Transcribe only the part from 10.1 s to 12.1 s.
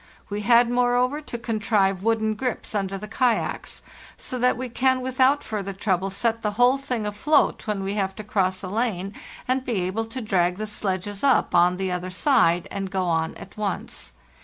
drag the sledges up on the other